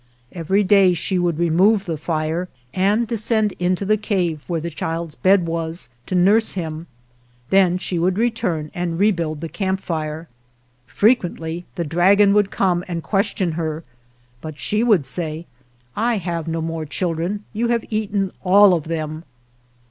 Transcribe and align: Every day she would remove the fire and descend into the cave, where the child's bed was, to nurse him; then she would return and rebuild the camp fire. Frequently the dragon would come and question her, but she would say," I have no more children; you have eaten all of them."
Every 0.31 0.63
day 0.63 0.95
she 0.95 1.19
would 1.19 1.37
remove 1.37 1.85
the 1.85 1.95
fire 1.95 2.49
and 2.73 3.05
descend 3.05 3.51
into 3.59 3.85
the 3.85 3.97
cave, 3.97 4.41
where 4.47 4.59
the 4.59 4.71
child's 4.71 5.13
bed 5.13 5.45
was, 5.45 5.89
to 6.07 6.15
nurse 6.15 6.53
him; 6.53 6.87
then 7.51 7.77
she 7.77 7.99
would 7.99 8.17
return 8.17 8.71
and 8.73 8.97
rebuild 8.97 9.41
the 9.41 9.47
camp 9.47 9.79
fire. 9.79 10.27
Frequently 10.87 11.65
the 11.75 11.83
dragon 11.83 12.33
would 12.33 12.49
come 12.49 12.83
and 12.87 13.03
question 13.03 13.51
her, 13.51 13.83
but 14.41 14.57
she 14.57 14.83
would 14.83 15.05
say," 15.05 15.45
I 15.95 16.17
have 16.17 16.47
no 16.47 16.61
more 16.61 16.85
children; 16.87 17.43
you 17.53 17.67
have 17.67 17.85
eaten 17.91 18.31
all 18.43 18.73
of 18.73 18.85
them." 18.85 19.23